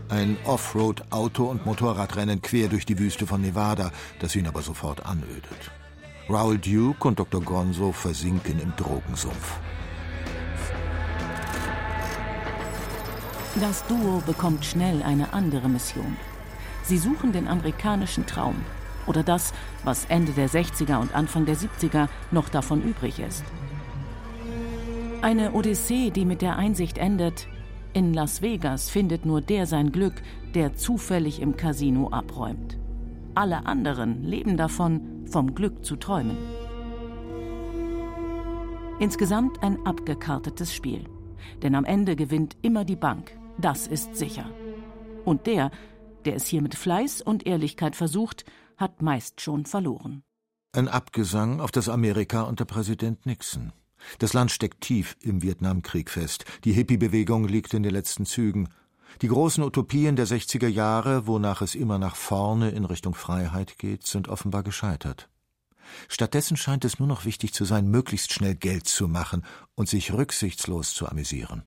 Ein 0.09 0.38
Offroad-Auto- 0.47 1.50
und 1.50 1.67
Motorradrennen 1.67 2.40
quer 2.40 2.69
durch 2.69 2.87
die 2.87 2.99
Wüste 2.99 3.26
von 3.26 3.43
Nevada, 3.43 3.93
das 4.19 4.35
ihn 4.35 4.47
aber 4.47 4.62
sofort 4.62 5.05
anödet. 5.05 5.71
Raoul 6.33 6.59
Duke 6.59 7.09
und 7.09 7.19
Dr. 7.19 7.41
Gonzo 7.41 7.91
versinken 7.91 8.61
im 8.61 8.73
Drogensumpf. 8.77 9.59
Das 13.61 13.85
Duo 13.89 14.23
bekommt 14.25 14.65
schnell 14.65 15.03
eine 15.03 15.33
andere 15.33 15.69
Mission. 15.69 16.17
Sie 16.85 16.99
suchen 16.99 17.33
den 17.33 17.49
amerikanischen 17.49 18.27
Traum 18.27 18.55
oder 19.09 19.25
das, 19.25 19.53
was 19.83 20.05
Ende 20.05 20.31
der 20.31 20.49
60er 20.49 21.01
und 21.01 21.17
Anfang 21.17 21.47
der 21.47 21.57
70er 21.57 22.07
noch 22.31 22.49
davon 22.49 22.81
übrig 22.81 23.19
ist. 23.19 23.43
Eine 25.23 25.51
Odyssee, 25.53 26.11
die 26.11 26.25
mit 26.25 26.43
der 26.43 26.57
Einsicht 26.57 26.97
endet, 26.99 27.49
in 27.93 28.15
Las 28.15 28.41
Vegas 28.41 28.89
findet 28.89 29.27
nur 29.27 29.41
der 29.41 29.67
sein 29.67 29.91
Glück, 29.91 30.23
der 30.55 30.77
zufällig 30.77 31.41
im 31.41 31.57
Casino 31.57 32.11
abräumt. 32.11 32.79
Alle 33.35 33.67
anderen 33.67 34.23
leben 34.23 34.57
davon, 34.57 35.20
vom 35.31 35.55
Glück 35.55 35.85
zu 35.85 35.97
träumen. 35.97 36.37
Insgesamt 38.99 39.63
ein 39.63 39.85
abgekartetes 39.87 40.75
Spiel. 40.75 41.05
Denn 41.63 41.75
am 41.75 41.85
Ende 41.85 42.17
gewinnt 42.17 42.57
immer 42.63 42.85
die 42.85 42.97
Bank. 42.97 43.37
Das 43.59 43.87
ist 43.87 44.17
sicher. 44.17 44.51
Und 45.25 45.47
der, 45.47 45.71
der 46.25 46.37
es 46.37 46.47
hier 46.47 46.63
mit 46.63 46.75
Fleiß 46.75 47.23
und 47.23 47.47
Ehrlichkeit 47.47 47.97
versucht, 47.97 48.45
hat 48.77 49.03
meist 49.03 49.41
schon 49.41 49.67
verloren. 49.67 50.23
Ein 50.73 50.89
Abgesang 50.89 51.61
auf 51.61 51.71
das 51.71 51.89
Amerika 51.89 52.43
unter 52.43 52.65
Präsident 52.65 53.27
Nixon. 53.27 53.73
Das 54.19 54.33
Land 54.33 54.51
steckt 54.51 54.81
tief 54.83 55.17
im 55.21 55.43
Vietnamkrieg 55.43 56.11
fest. 56.11 56.45
Die 56.65 56.73
Hippie-Bewegung 56.73 57.47
liegt 57.47 57.75
in 57.75 57.83
den 57.83 57.93
letzten 57.93 58.25
Zügen. 58.25 58.69
Die 59.23 59.29
großen 59.29 59.62
Utopien 59.62 60.17
der 60.17 60.26
60er 60.26 60.69
Jahre, 60.69 61.26
wonach 61.26 61.62
es 61.62 61.75
immer 61.75 61.99
nach 61.99 62.17
vorne 62.17 62.71
in 62.71 62.85
Richtung 62.85 63.14
Freiheit 63.14 63.79
geht, 63.79 64.07
sind 64.07 64.29
offenbar 64.29 64.62
gescheitert. 64.62 65.29
Stattdessen 66.09 66.57
scheint 66.57 66.85
es 66.85 66.99
nur 66.99 67.09
noch 67.09 67.25
wichtig 67.25 67.52
zu 67.52 67.64
sein, 67.64 67.88
möglichst 67.88 68.33
schnell 68.33 68.55
Geld 68.55 68.87
zu 68.87 69.09
machen 69.09 69.45
und 69.75 69.88
sich 69.88 70.12
rücksichtslos 70.12 70.95
zu 70.95 71.09
amüsieren. 71.09 71.64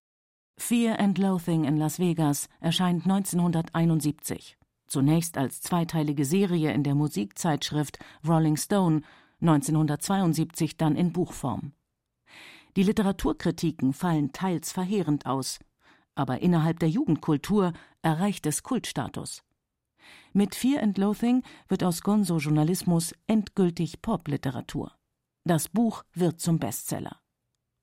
Fear 0.57 0.99
and 0.99 1.17
Loathing 1.17 1.65
in 1.65 1.77
Las 1.77 1.99
Vegas 1.99 2.47
erscheint 2.59 3.03
1971. 3.03 4.57
Zunächst 4.87 5.37
als 5.37 5.61
zweiteilige 5.61 6.25
Serie 6.25 6.71
in 6.71 6.83
der 6.83 6.95
Musikzeitschrift 6.95 7.97
Rolling 8.27 8.57
Stone, 8.57 9.01
1972 9.41 10.77
dann 10.77 10.95
in 10.95 11.11
Buchform. 11.11 11.73
Die 12.75 12.83
Literaturkritiken 12.83 13.93
fallen 13.93 14.31
teils 14.31 14.71
verheerend 14.71 15.25
aus, 15.25 15.59
aber 16.15 16.41
innerhalb 16.41 16.79
der 16.79 16.89
Jugendkultur 16.89 17.73
erreicht 18.01 18.45
es 18.45 18.63
Kultstatus. 18.63 19.43
Mit 20.33 20.55
Fear 20.55 20.81
and 20.81 20.97
Loathing 20.97 21.43
wird 21.67 21.83
aus 21.83 22.01
Gonzo-Journalismus 22.01 23.13
endgültig 23.27 24.01
Popliteratur. 24.01 24.91
Das 25.45 25.69
Buch 25.69 26.03
wird 26.13 26.39
zum 26.39 26.59
Bestseller. 26.59 27.19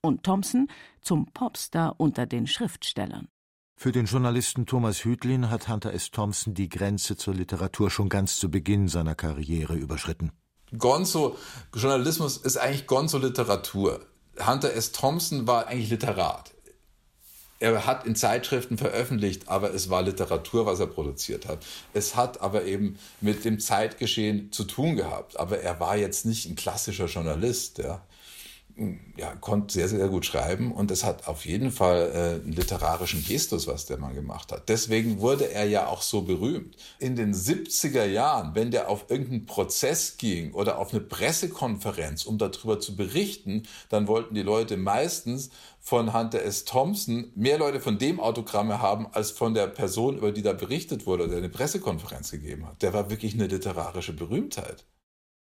Und 0.03 0.23
Thompson 0.23 0.69
zum 1.01 1.27
Popstar 1.27 1.95
unter 1.99 2.27
den 2.27 2.47
Schriftstellern. 2.47 3.29
Für 3.77 3.93
den 3.93 4.07
Journalisten 4.07 4.67
Thomas 4.67 5.05
Hütlin 5.05 5.51
hat 5.51 5.69
Hunter 5.69 5.95
S. 5.95 6.11
Thompson 6.11 6.55
die 6.55 6.69
Grenze 6.69 7.17
zur 7.17 7.35
Literatur 7.35 7.91
schon 7.91 8.09
ganz 8.09 8.37
zu 8.37 8.51
Beginn 8.51 8.89
seiner 8.89 9.15
Karriere 9.15 9.75
überschritten. 9.75 10.33
Gonzo-Journalismus 10.77 12.37
ist 12.37 12.57
eigentlich 12.57 12.87
Gonzo-Literatur. 12.87 14.07
Hunter 14.47 14.73
S. 14.75 14.93
Thompson 14.93 15.47
war 15.47 15.67
eigentlich 15.67 15.91
Literat. 15.91 16.53
Er 17.61 17.87
hat 17.87 18.07
in 18.07 18.17
Zeitschriften 18.17 18.79
veröffentlicht, 18.79 19.49
aber 19.49 19.73
es 19.73 19.91
war 19.91 20.03
Literatur, 20.03 20.67
was 20.67 20.81
er 20.81 20.87
produziert 20.87 21.47
hat. 21.47 21.59
Es 21.93 22.17
hat 22.17 22.41
aber 22.41 22.65
eben 22.65 22.99
mit 23.21 23.45
dem 23.45 23.61
Zeitgeschehen 23.61 24.51
zu 24.51 24.65
tun 24.65 24.97
gehabt. 24.97 25.39
Aber 25.39 25.61
er 25.61 25.79
war 25.79 25.97
jetzt 25.97 26.25
nicht 26.25 26.49
ein 26.49 26.57
klassischer 26.57 27.07
Journalist. 27.07 27.79
Ja 27.79 28.01
ja, 29.17 29.35
konnte 29.37 29.75
sehr, 29.75 29.89
sehr 29.89 30.09
gut 30.09 30.25
schreiben 30.25 30.73
und 30.73 30.91
es 30.91 31.05
hat 31.05 31.29
auf 31.29 31.45
jeden 31.45 31.71
Fall 31.71 32.11
äh, 32.13 32.43
einen 32.43 32.53
literarischen 32.53 33.25
Gestus, 33.25 33.67
was 33.67 33.87
der 33.87 33.99
Mann 33.99 34.15
gemacht 34.15 34.53
hat. 34.53 34.69
Deswegen 34.69 35.21
wurde 35.21 35.51
er 35.51 35.65
ja 35.65 35.87
auch 35.87 36.03
so 36.03 36.23
berühmt. 36.23 36.77
In 36.99 37.17
den 37.17 37.35
70er 37.35 38.05
Jahren, 38.05 38.55
wenn 38.55 38.71
der 38.71 38.89
auf 38.89 39.11
irgendeinen 39.11 39.47
Prozess 39.47 40.17
ging 40.17 40.53
oder 40.53 40.79
auf 40.79 40.93
eine 40.93 41.01
Pressekonferenz, 41.01 42.25
um 42.25 42.39
darüber 42.39 42.81
zu 42.81 42.97
berichten, 42.97 43.65
dann 43.89 44.09
wollten 44.09 44.35
die 44.35 44.43
Leute 44.43 44.77
meistens 44.77 45.51
von 45.81 46.15
Hunter 46.15 46.43
S. 46.43 46.65
Thompson 46.65 47.33
mehr 47.35 47.59
Leute 47.59 47.81
von 47.81 47.99
dem 47.99 48.21
Autogramme 48.21 48.81
haben, 48.81 49.07
als 49.13 49.31
von 49.31 49.55
der 49.55 49.67
Person, 49.67 50.19
über 50.19 50.33
die 50.33 50.43
da 50.43 50.53
berichtet 50.53 51.07
wurde 51.07 51.25
oder 51.25 51.37
eine 51.37 51.49
Pressekonferenz 51.49 52.31
gegeben 52.31 52.67
hat. 52.67 52.83
Der 52.83 52.93
war 52.93 53.11
wirklich 53.11 53.35
eine 53.35 53.47
literarische 53.47 54.13
Berühmtheit. 54.13 54.85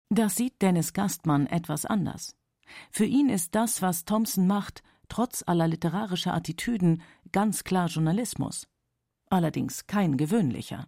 Das 0.09 0.35
sieht 0.35 0.61
Dennis 0.61 0.93
Gastmann 0.93 1.47
etwas 1.47 1.85
anders. 1.85 2.33
Für 2.91 3.05
ihn 3.05 3.29
ist 3.29 3.55
das, 3.55 3.81
was 3.81 4.05
Thompson 4.05 4.47
macht, 4.47 4.83
trotz 5.09 5.43
aller 5.45 5.67
literarischer 5.67 6.33
Attitüden, 6.33 7.01
ganz 7.31 7.63
klar 7.63 7.87
Journalismus. 7.87 8.67
Allerdings 9.29 9.87
kein 9.87 10.17
gewöhnlicher. 10.17 10.87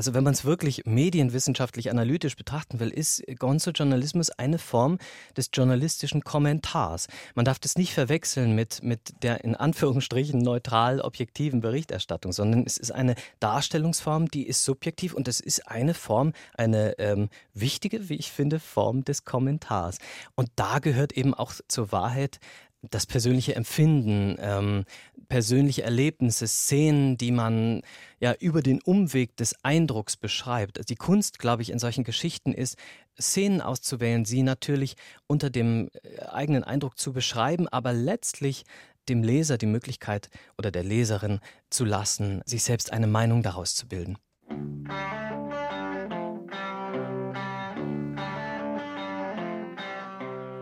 Also 0.00 0.14
wenn 0.14 0.24
man 0.24 0.32
es 0.32 0.46
wirklich 0.46 0.86
medienwissenschaftlich 0.86 1.90
analytisch 1.90 2.34
betrachten 2.34 2.80
will, 2.80 2.88
ist 2.88 3.22
Gonzo-Journalismus 3.38 4.30
eine 4.30 4.58
Form 4.58 4.96
des 5.36 5.50
journalistischen 5.52 6.24
Kommentars. 6.24 7.06
Man 7.34 7.44
darf 7.44 7.58
das 7.58 7.76
nicht 7.76 7.92
verwechseln 7.92 8.54
mit, 8.54 8.82
mit 8.82 9.22
der 9.22 9.44
in 9.44 9.54
Anführungsstrichen 9.54 10.40
neutral 10.40 11.02
objektiven 11.02 11.60
Berichterstattung, 11.60 12.32
sondern 12.32 12.64
es 12.64 12.78
ist 12.78 12.92
eine 12.92 13.14
Darstellungsform, 13.40 14.28
die 14.30 14.46
ist 14.46 14.64
subjektiv 14.64 15.12
und 15.12 15.28
es 15.28 15.38
ist 15.38 15.68
eine 15.68 15.92
Form, 15.92 16.32
eine 16.54 16.98
ähm, 16.98 17.28
wichtige, 17.52 18.08
wie 18.08 18.14
ich 18.14 18.32
finde, 18.32 18.58
Form 18.58 19.04
des 19.04 19.26
Kommentars. 19.26 19.98
Und 20.34 20.48
da 20.56 20.78
gehört 20.78 21.12
eben 21.12 21.34
auch 21.34 21.52
zur 21.68 21.92
Wahrheit 21.92 22.40
das 22.82 23.06
persönliche 23.06 23.54
Empfinden, 23.54 24.36
ähm, 24.40 24.84
persönliche 25.28 25.82
Erlebnisse, 25.82 26.46
Szenen, 26.46 27.16
die 27.16 27.30
man 27.30 27.82
ja 28.20 28.34
über 28.40 28.62
den 28.62 28.80
Umweg 28.82 29.36
des 29.36 29.54
Eindrucks 29.62 30.16
beschreibt. 30.16 30.78
Also 30.78 30.86
die 30.86 30.96
Kunst, 30.96 31.38
glaube 31.38 31.62
ich, 31.62 31.70
in 31.70 31.78
solchen 31.78 32.04
Geschichten 32.04 32.52
ist, 32.52 32.76
Szenen 33.20 33.60
auszuwählen, 33.60 34.24
sie 34.24 34.42
natürlich 34.42 34.96
unter 35.26 35.50
dem 35.50 35.88
äh, 36.02 36.22
eigenen 36.24 36.64
Eindruck 36.64 36.98
zu 36.98 37.12
beschreiben, 37.12 37.68
aber 37.68 37.92
letztlich 37.92 38.64
dem 39.08 39.22
Leser 39.22 39.58
die 39.58 39.66
Möglichkeit 39.66 40.30
oder 40.56 40.70
der 40.70 40.84
Leserin 40.84 41.40
zu 41.68 41.84
lassen, 41.84 42.42
sich 42.44 42.62
selbst 42.62 42.92
eine 42.92 43.06
Meinung 43.06 43.42
daraus 43.42 43.74
zu 43.74 43.88
bilden. 43.88 44.16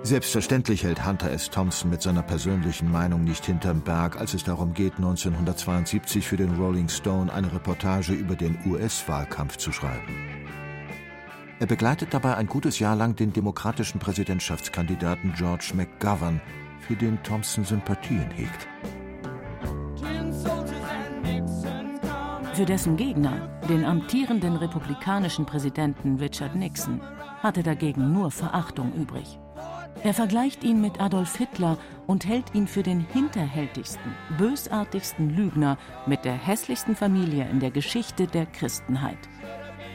Selbstverständlich 0.09 0.85
hält 0.85 1.05
Hunter 1.05 1.31
S. 1.31 1.51
Thompson 1.51 1.91
mit 1.91 2.01
seiner 2.01 2.23
persönlichen 2.23 2.91
Meinung 2.91 3.25
nicht 3.25 3.45
hinterm 3.45 3.83
Berg, 3.83 4.19
als 4.19 4.33
es 4.33 4.43
darum 4.43 4.73
geht, 4.73 4.95
1972 4.97 6.27
für 6.27 6.39
den 6.39 6.55
Rolling 6.55 6.89
Stone 6.89 7.31
eine 7.31 7.53
Reportage 7.53 8.15
über 8.15 8.35
den 8.35 8.59
US-Wahlkampf 8.65 9.59
zu 9.59 9.71
schreiben. 9.71 10.17
Er 11.61 11.67
begleitet 11.67 12.15
dabei 12.15 12.37
ein 12.37 12.47
gutes 12.47 12.79
Jahr 12.79 12.97
lang 12.97 13.17
den 13.17 13.35
demokratischen 13.35 13.99
Präsidentschaftskandidaten 13.99 15.35
George 15.37 15.73
McGovern, 15.75 16.41
für 16.81 16.97
den 16.97 17.23
Thompson 17.23 17.67
Sympathien 17.67 18.31
hegt. 18.31 18.67
Für 22.55 22.65
dessen 22.65 22.97
Gegner, 22.97 23.61
den 23.69 23.85
amtierenden 23.85 24.57
republikanischen 24.57 25.45
Präsidenten 25.45 26.17
Richard 26.17 26.57
Nixon, 26.57 27.03
hatte 27.43 27.63
dagegen 27.63 28.11
nur 28.15 28.31
Verachtung 28.31 28.95
übrig. 28.95 29.39
Er 30.05 30.15
vergleicht 30.15 30.63
ihn 30.63 30.81
mit 30.81 31.01
Adolf 31.01 31.37
Hitler 31.37 31.77
und 32.07 32.25
hält 32.25 32.55
ihn 32.55 32.69
für 32.69 32.85
den 32.85 33.01
hinterhältigsten, 33.01 34.15
bösartigsten 34.39 35.35
Lügner 35.35 35.77
mit 36.07 36.25
der 36.25 36.35
hässlichsten 36.35 36.95
Familie 36.95 37.49
in 37.49 37.59
der 37.59 37.73
Geschichte 37.73 38.29
der 38.29 38.47
Christenheit. 38.47 39.19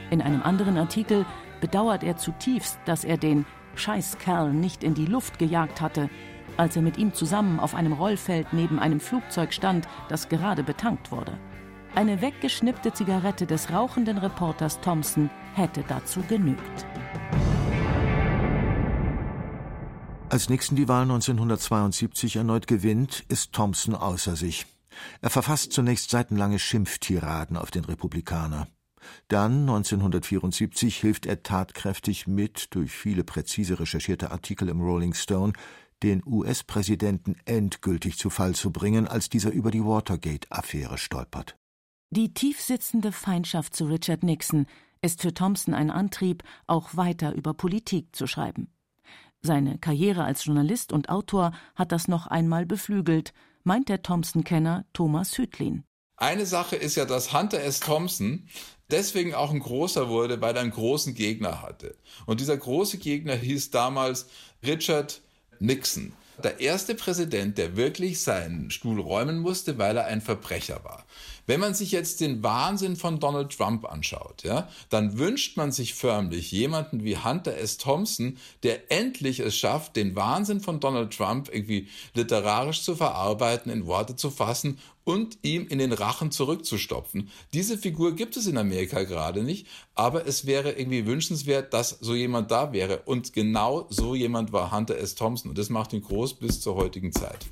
In 0.10 0.22
einem 0.22 0.43
anderen 0.43 0.77
Artikel 0.77 1.25
bedauert 1.62 2.03
er 2.03 2.17
zutiefst, 2.17 2.77
dass 2.86 3.05
er 3.05 3.17
den 3.17 3.45
Scheißkerl 3.75 4.51
nicht 4.51 4.83
in 4.83 4.93
die 4.93 5.05
Luft 5.05 5.39
gejagt 5.39 5.79
hatte, 5.79 6.10
als 6.57 6.75
er 6.75 6.81
mit 6.81 6.98
ihm 6.98 7.13
zusammen 7.13 7.60
auf 7.60 7.74
einem 7.74 7.93
Rollfeld 7.93 8.48
neben 8.51 8.79
einem 8.79 9.00
Flugzeug 9.00 9.53
stand, 9.53 9.88
das 10.10 10.27
gerade 10.27 10.63
betankt 10.63 11.12
wurde. 11.12 11.39
Eine 11.95 12.22
weggeschnippte 12.22 12.91
Zigarette 12.91 13.45
des 13.45 13.72
rauchenden 13.72 14.17
Reporters 14.17 14.79
Thompson 14.81 15.29
hätte 15.55 15.83
dazu 15.88 16.22
genügt. 16.27 16.86
Als 20.34 20.50
Nixon 20.50 20.75
die 20.75 20.88
Wahl 20.88 21.04
1972 21.04 22.38
erneut 22.38 22.66
gewinnt, 22.66 23.24
ist 23.28 23.54
Thompson 23.54 23.94
außer 23.94 24.36
sich. 24.36 24.66
Er 25.22 25.30
verfasst 25.30 25.74
zunächst 25.74 26.10
seitenlange 26.10 26.58
Schimpftiraden 26.58 27.56
auf 27.56 27.70
den 27.70 27.86
Republikaner. 27.86 28.68
Dann 29.28 29.70
1974 29.70 30.98
hilft 30.98 31.28
er 31.28 31.44
tatkräftig 31.44 32.25
mit, 32.25 32.74
durch 32.74 32.92
viele 32.94 33.24
präzise 33.24 33.80
recherchierte 33.80 34.32
Artikel 34.32 34.70
im 34.70 34.82
Rolling 34.82 35.13
Stone, 35.13 35.54
den 36.02 36.24
US-Präsidenten 36.25 37.36
endgültig 37.46 38.18
zu 38.18 38.32
Fall 38.32 38.56
zu 38.56 38.72
bringen, 38.72 39.08
als 39.08 39.30
dieser 39.30 39.52
über 39.52 39.70
die 39.70 39.86
Watergate-Affäre 39.86 40.98
stolpert. 40.98 41.58
Die 42.10 42.34
tiefsitzende 42.34 43.12
Feindschaft 43.12 43.75
zu 43.75 43.86
Richard 43.86 44.24
Nixon 44.24 44.66
ist 45.04 45.22
für 45.22 45.36
Thompson 45.36 45.75
ein 45.75 45.92
Antrieb, 45.92 46.42
auch 46.66 46.98
weiter 46.98 47.36
über 47.36 47.54
Politik 47.54 48.16
zu 48.16 48.25
schreiben. 48.25 48.73
Seine 49.45 49.77
Karriere 49.77 50.23
als 50.23 50.45
Journalist 50.45 50.93
und 50.93 51.09
Autor 51.09 51.51
hat 51.75 51.91
das 51.91 52.07
noch 52.07 52.27
einmal 52.27 52.65
beflügelt, 52.65 53.33
meint 53.65 53.89
der 53.89 54.01
Thompson-Kenner 54.01 54.85
Thomas 54.93 55.38
Hütlin. 55.38 55.83
Eine 56.15 56.45
Sache 56.45 56.77
ist 56.77 56.95
ja, 56.95 57.03
dass 57.03 57.33
Hunter 57.33 57.59
S. 57.59 57.81
Thompson 57.81 58.47
deswegen 58.89 59.33
auch 59.33 59.51
ein 59.51 59.59
großer 59.59 60.07
wurde, 60.07 60.39
weil 60.39 60.55
er 60.55 60.62
einen 60.62 60.71
großen 60.71 61.13
Gegner 61.13 61.62
hatte. 61.62 61.97
Und 62.25 62.39
dieser 62.39 62.55
große 62.55 63.00
Gegner 63.00 63.35
hieß 63.35 63.71
damals 63.71 64.27
Richard 64.65 65.21
Nixon. 65.59 66.13
Der 66.41 66.62
erste 66.62 66.95
Präsident, 66.95 67.57
der 67.57 67.75
wirklich 67.75 68.21
seinen 68.21 68.71
Stuhl 68.71 69.01
räumen 69.01 69.39
musste, 69.39 69.77
weil 69.77 69.97
er 69.97 70.05
ein 70.05 70.21
Verbrecher 70.21 70.85
war. 70.85 71.05
Wenn 71.45 71.59
man 71.59 71.73
sich 71.73 71.91
jetzt 71.91 72.21
den 72.21 72.41
Wahnsinn 72.41 72.95
von 72.95 73.19
Donald 73.19 73.55
Trump 73.55 73.85
anschaut, 73.85 74.43
ja, 74.43 74.69
dann 74.89 75.17
wünscht 75.17 75.57
man 75.57 75.71
sich 75.71 75.93
förmlich 75.93 76.51
jemanden 76.51 77.03
wie 77.03 77.17
Hunter 77.17 77.57
S. 77.57 77.77
Thompson, 77.77 78.38
der 78.63 78.91
endlich 78.91 79.39
es 79.39 79.55
schafft, 79.55 79.95
den 79.95 80.15
Wahnsinn 80.15 80.62
von 80.62 80.79
Donald 80.79 81.15
Trump 81.15 81.50
irgendwie 81.51 81.88
literarisch 82.13 82.83
zu 82.83 82.95
verarbeiten, 82.95 83.71
in 83.71 83.85
Worte 83.85 84.15
zu 84.15 84.29
fassen 84.31 84.79
und 85.03 85.38
ihm 85.41 85.67
in 85.67 85.79
den 85.79 85.91
Rachen 85.91 86.31
zurückzustopfen. 86.31 87.29
Diese 87.53 87.77
Figur 87.77 88.15
gibt 88.15 88.38
es 88.38 88.47
in 88.47 88.57
Amerika 88.57 89.03
gerade 89.03 89.43
nicht, 89.43 89.67
aber 89.95 90.25
es 90.25 90.45
wäre 90.45 90.71
irgendwie 90.71 91.05
wünschenswert, 91.05 91.73
dass 91.73 91.89
so 91.89 92.15
jemand 92.15 92.51
da 92.51 92.71
wäre. 92.71 93.01
Und 93.05 93.33
genau 93.33 93.85
so 93.89 94.15
jemand 94.15 94.53
war 94.53 94.71
Hunter 94.71 94.97
S. 94.97 95.15
Thompson. 95.15 95.50
Und 95.50 95.57
das 95.57 95.69
macht 95.69 95.93
ihn 95.93 96.01
groß 96.01 96.35
bis 96.35 96.62
zur 96.62 96.75
heutigen 96.75 97.12
Zeit. 97.12 97.45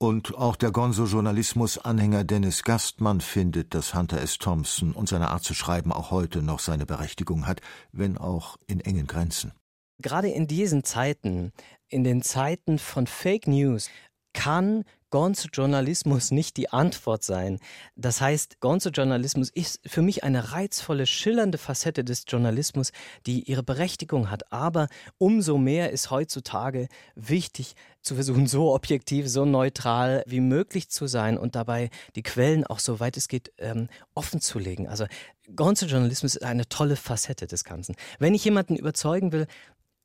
Und 0.00 0.36
auch 0.36 0.54
der 0.54 0.70
Gonzo-Journalismus-Anhänger 0.70 2.22
Dennis 2.22 2.62
Gastmann 2.62 3.20
findet, 3.20 3.74
dass 3.74 3.94
Hunter 3.94 4.20
S. 4.20 4.38
Thompson 4.38 4.92
und 4.92 5.08
seine 5.08 5.28
Art 5.28 5.42
zu 5.42 5.54
schreiben 5.54 5.92
auch 5.92 6.12
heute 6.12 6.40
noch 6.40 6.60
seine 6.60 6.86
Berechtigung 6.86 7.48
hat, 7.48 7.60
wenn 7.90 8.16
auch 8.16 8.58
in 8.68 8.78
engen 8.80 9.08
Grenzen. 9.08 9.52
Gerade 10.00 10.28
in 10.28 10.46
diesen 10.46 10.84
Zeiten, 10.84 11.52
in 11.88 12.04
den 12.04 12.22
Zeiten 12.22 12.78
von 12.78 13.08
Fake 13.08 13.48
News, 13.48 13.90
kann 14.34 14.84
Gonzo-Journalismus 15.10 16.30
nicht 16.30 16.56
die 16.56 16.70
Antwort 16.70 17.22
sein. 17.22 17.58
Das 17.96 18.20
heißt, 18.20 18.60
Gonzo-Journalismus 18.60 19.50
ist 19.50 19.80
für 19.86 20.02
mich 20.02 20.24
eine 20.24 20.52
reizvolle, 20.52 21.06
schillernde 21.06 21.58
Facette 21.58 22.04
des 22.04 22.24
Journalismus, 22.28 22.92
die 23.26 23.42
ihre 23.42 23.62
Berechtigung 23.62 24.30
hat. 24.30 24.52
Aber 24.52 24.88
umso 25.18 25.58
mehr 25.58 25.90
ist 25.90 26.10
heutzutage 26.10 26.88
wichtig, 27.14 27.74
zu 28.02 28.14
versuchen, 28.14 28.46
so 28.46 28.74
objektiv, 28.74 29.28
so 29.28 29.44
neutral 29.44 30.22
wie 30.26 30.40
möglich 30.40 30.88
zu 30.88 31.06
sein 31.06 31.36
und 31.36 31.56
dabei 31.56 31.90
die 32.14 32.22
Quellen 32.22 32.66
auch 32.66 32.78
so 32.78 33.00
weit 33.00 33.16
es 33.16 33.28
geht 33.28 33.52
ähm, 33.58 33.88
offen 34.14 34.40
zu 34.40 34.58
legen. 34.58 34.88
Also 34.88 35.06
Gonzo-Journalismus 35.54 36.36
ist 36.36 36.42
eine 36.42 36.68
tolle 36.68 36.96
Facette 36.96 37.46
des 37.46 37.64
Ganzen. 37.64 37.96
Wenn 38.18 38.34
ich 38.34 38.44
jemanden 38.44 38.76
überzeugen 38.76 39.32
will, 39.32 39.46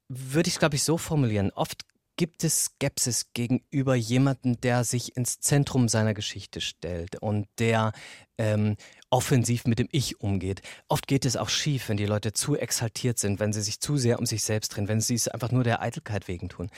würde 0.10 0.48
ich 0.48 0.56
es, 0.56 0.60
glaube 0.60 0.76
ich, 0.76 0.84
so 0.84 0.98
formulieren. 0.98 1.52
Oft 1.52 1.86
gibt 2.16 2.44
es 2.44 2.66
Skepsis 2.66 3.34
gegenüber 3.34 3.96
jemandem, 3.96 4.60
der 4.62 4.84
sich 4.84 5.18
ins 5.18 5.40
Zentrum 5.40 5.88
seiner 5.88 6.14
Geschichte 6.14 6.62
stellt 6.62 7.22
und 7.22 7.48
der 7.60 7.92
ähm, 8.38 8.76
offensiv 9.10 9.66
mit 9.66 9.80
dem 9.80 9.88
Ich 9.92 10.22
umgeht. 10.22 10.62
Oft 10.88 11.08
geht 11.08 11.26
es 11.26 11.38
auch 11.38 11.50
schief, 11.50 11.90
wenn 11.90 11.98
die 11.98 12.06
Leute 12.06 12.34
zu 12.34 12.56
exaltiert 12.56 13.20
sind, 13.20 13.40
wenn 13.40 13.54
sie 13.54 13.62
sich 13.62 13.80
zu 13.80 13.98
sehr 13.98 14.20
um 14.20 14.26
sich 14.26 14.44
selbst 14.44 14.70
drehen, 14.70 14.88
wenn 14.88 15.02
sie 15.02 15.16
es 15.16 15.28
einfach 15.28 15.52
nur 15.52 15.64
der 15.64 15.82
Eitelkeit 15.82 16.28
wegen 16.28 16.50
tun. 16.50 16.70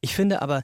Ich 0.00 0.14
finde 0.14 0.42
aber, 0.42 0.62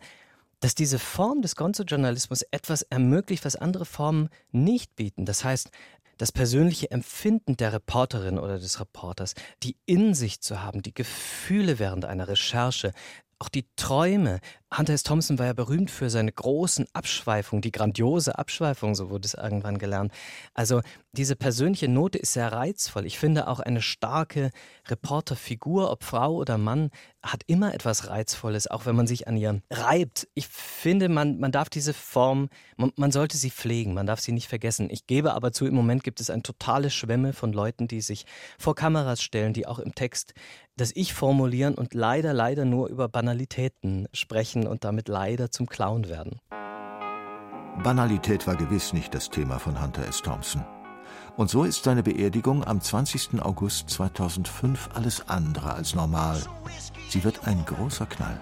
dass 0.60 0.74
diese 0.74 0.98
Form 0.98 1.40
des 1.40 1.54
Gonzo-Journalismus 1.54 2.42
etwas 2.50 2.82
ermöglicht, 2.82 3.44
was 3.44 3.56
andere 3.56 3.84
Formen 3.84 4.28
nicht 4.50 4.96
bieten. 4.96 5.24
Das 5.24 5.44
heißt, 5.44 5.70
das 6.16 6.32
persönliche 6.32 6.90
Empfinden 6.90 7.56
der 7.56 7.72
Reporterin 7.72 8.38
oder 8.38 8.58
des 8.58 8.80
Reporters, 8.80 9.34
die 9.62 9.76
Insicht 9.86 10.42
zu 10.42 10.60
haben, 10.60 10.82
die 10.82 10.92
Gefühle 10.92 11.78
während 11.78 12.04
einer 12.04 12.26
Recherche, 12.26 12.92
auch 13.38 13.48
die 13.48 13.66
Träume. 13.76 14.40
Hunter 14.76 14.92
S. 14.92 15.02
Thompson 15.02 15.38
war 15.38 15.46
ja 15.46 15.52
berühmt 15.54 15.90
für 15.90 16.10
seine 16.10 16.30
großen 16.30 16.86
Abschweifungen, 16.92 17.62
die 17.62 17.72
grandiose 17.72 18.38
Abschweifung, 18.38 18.94
so 18.94 19.08
wurde 19.08 19.26
es 19.26 19.34
irgendwann 19.34 19.78
gelernt. 19.78 20.12
Also 20.52 20.82
diese 21.12 21.36
persönliche 21.36 21.88
Note 21.88 22.18
ist 22.18 22.34
sehr 22.34 22.52
reizvoll. 22.52 23.06
Ich 23.06 23.18
finde 23.18 23.48
auch 23.48 23.60
eine 23.60 23.80
starke 23.80 24.50
Reporterfigur, 24.88 25.90
ob 25.90 26.04
Frau 26.04 26.34
oder 26.34 26.58
Mann, 26.58 26.90
hat 27.22 27.42
immer 27.46 27.74
etwas 27.74 28.08
Reizvolles, 28.08 28.68
auch 28.68 28.86
wenn 28.86 28.94
man 28.94 29.06
sich 29.06 29.26
an 29.26 29.36
ihr 29.36 29.60
reibt. 29.70 30.28
Ich 30.34 30.46
finde, 30.46 31.08
man, 31.08 31.38
man 31.38 31.50
darf 31.50 31.68
diese 31.68 31.94
Form, 31.94 32.48
man, 32.76 32.92
man 32.96 33.10
sollte 33.10 33.36
sie 33.36 33.50
pflegen, 33.50 33.94
man 33.94 34.06
darf 34.06 34.20
sie 34.20 34.32
nicht 34.32 34.48
vergessen. 34.48 34.88
Ich 34.90 35.06
gebe 35.06 35.34
aber 35.34 35.50
zu, 35.52 35.66
im 35.66 35.74
Moment 35.74 36.04
gibt 36.04 36.20
es 36.20 36.30
ein 36.30 36.42
totale 36.42 36.90
Schwemme 36.90 37.32
von 37.32 37.52
Leuten, 37.52 37.88
die 37.88 38.00
sich 38.00 38.26
vor 38.58 38.74
Kameras 38.74 39.22
stellen, 39.22 39.52
die 39.52 39.66
auch 39.66 39.78
im 39.78 39.94
Text 39.94 40.34
das 40.76 40.92
Ich 40.94 41.12
formulieren 41.12 41.74
und 41.74 41.92
leider, 41.92 42.32
leider 42.32 42.64
nur 42.64 42.88
über 42.88 43.08
Banalitäten 43.08 44.06
sprechen 44.12 44.57
und 44.66 44.84
damit 44.84 45.08
leider 45.08 45.50
zum 45.50 45.66
Clown 45.66 46.08
werden. 46.08 46.40
Banalität 47.82 48.46
war 48.46 48.56
gewiss 48.56 48.92
nicht 48.92 49.14
das 49.14 49.30
Thema 49.30 49.58
von 49.58 49.80
Hunter 49.80 50.06
S. 50.06 50.20
Thompson. 50.22 50.64
Und 51.36 51.48
so 51.48 51.62
ist 51.62 51.84
seine 51.84 52.02
Beerdigung 52.02 52.64
am 52.64 52.80
20. 52.80 53.40
August 53.40 53.88
2005 53.90 54.90
alles 54.94 55.28
andere 55.28 55.72
als 55.72 55.94
normal. 55.94 56.42
Sie 57.08 57.22
wird 57.22 57.46
ein 57.46 57.64
großer 57.64 58.06
Knall. 58.06 58.40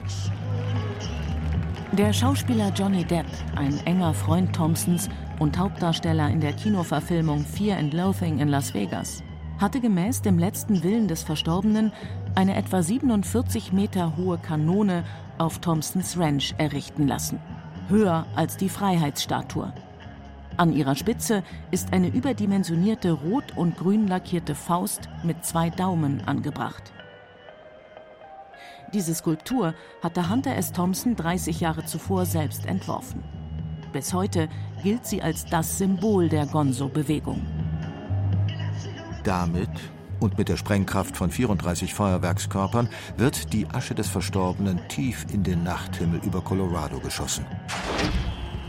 Der 1.93 2.13
Schauspieler 2.13 2.73
Johnny 2.75 3.05
Depp, 3.05 3.27
ein 3.55 3.79
enger 3.87 4.15
Freund 4.15 4.57
Thompsons 4.57 5.09
und 5.39 5.59
Hauptdarsteller 5.59 6.31
in 6.31 6.41
der 6.41 6.55
Kinoverfilmung 6.55 7.45
Fear 7.45 7.79
and 7.79 7.93
Loathing 7.93 8.39
in 8.39 8.49
Las 8.49 8.73
Vegas, 8.73 9.23
hatte 9.59 9.81
gemäß 9.81 10.23
dem 10.23 10.39
letzten 10.39 10.83
Willen 10.83 11.09
des 11.09 11.23
Verstorbenen 11.23 11.93
eine 12.37 12.55
etwa 12.55 12.83
47 12.83 13.73
Meter 13.73 14.17
hohe 14.17 14.39
Kanone 14.39 15.05
auf 15.39 15.59
Thompsons 15.59 16.19
Ranch 16.19 16.55
errichten 16.59 17.09
lassen. 17.09 17.41
Höher 17.89 18.27
als 18.35 18.57
die 18.57 18.69
Freiheitsstatue. 18.69 19.73
An 20.57 20.73
ihrer 20.73 20.95
Spitze 20.95 21.43
ist 21.71 21.93
eine 21.93 22.09
überdimensionierte 22.09 23.13
rot 23.13 23.57
und 23.57 23.77
grün 23.77 24.07
lackierte 24.07 24.55
Faust 24.55 25.09
mit 25.23 25.45
zwei 25.45 25.71
Daumen 25.71 26.23
angebracht. 26.27 26.93
Diese 28.93 29.15
Skulptur 29.15 29.75
hatte 30.03 30.31
Hunter 30.31 30.57
S. 30.57 30.73
Thompson 30.73 31.17
30 31.17 31.61
Jahre 31.61 31.85
zuvor 31.85 32.25
selbst 32.25 32.67
entworfen. 32.67 33.23
Bis 33.93 34.13
heute 34.13 34.49
gilt 34.83 35.07
sie 35.07 35.23
als 35.23 35.47
das 35.47 35.79
Symbol 35.79 36.29
der 36.29 36.47
Gonzo-Bewegung. 36.47 37.45
Damit 39.25 39.71
und 40.21 40.39
mit 40.39 40.49
der 40.49 40.57
Sprengkraft 40.57 41.17
von 41.17 41.31
34 41.31 41.95
Feuerwerkskörpern 41.95 42.89
wird 43.17 43.53
die 43.53 43.67
Asche 43.69 43.95
des 43.95 44.09
Verstorbenen 44.09 44.81
tief 44.89 45.27
in 45.33 45.43
den 45.43 45.63
Nachthimmel 45.63 46.21
über 46.25 46.41
Colorado 46.41 46.99
geschossen. 47.01 47.47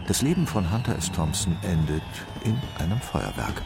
Das 0.07 0.21
Leben 0.21 0.47
von 0.47 0.71
Hunter 0.71 0.97
S. 0.97 1.12
Thompson 1.12 1.57
endet 1.63 2.01
in 2.43 2.57
einem 2.79 2.99
Feuerwerk. 2.99 3.62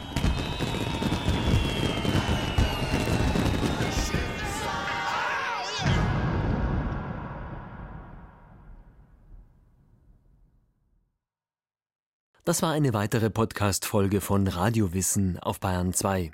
Das 12.44 12.60
war 12.60 12.72
eine 12.72 12.92
weitere 12.92 13.30
Podcast-Folge 13.30 14.20
von 14.20 14.48
Radiowissen 14.48 15.38
auf 15.38 15.60
Bayern 15.60 15.92
2. 15.92 16.32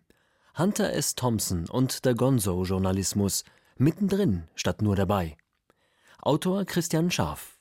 Hunter 0.58 0.92
S. 0.92 1.14
Thompson 1.14 1.68
und 1.68 2.04
der 2.04 2.16
Gonzo-Journalismus 2.16 3.44
mittendrin 3.76 4.48
statt 4.56 4.82
nur 4.82 4.96
dabei. 4.96 5.36
Autor 6.20 6.64
Christian 6.64 7.12
Scharf. 7.12 7.60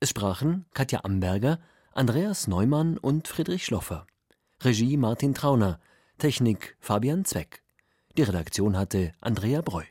Es 0.00 0.10
sprachen 0.10 0.66
Katja 0.74 1.00
Amberger, 1.04 1.60
Andreas 1.92 2.46
Neumann 2.46 2.98
und 2.98 3.26
Friedrich 3.26 3.64
Schloffer. 3.64 4.06
Regie 4.60 4.98
Martin 4.98 5.32
Trauner. 5.32 5.80
Technik 6.18 6.76
Fabian 6.78 7.24
Zweck. 7.24 7.62
Die 8.18 8.22
Redaktion 8.22 8.76
hatte 8.76 9.12
Andrea 9.22 9.62
Breu. 9.62 9.84